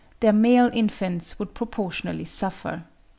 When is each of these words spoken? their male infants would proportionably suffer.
their 0.19 0.33
male 0.33 0.67
infants 0.73 1.37
would 1.37 1.53
proportionably 1.53 2.25
suffer. 2.25 2.85